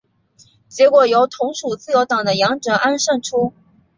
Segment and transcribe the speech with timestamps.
[0.67, 3.53] 结果由同属自由党的杨哲安胜出。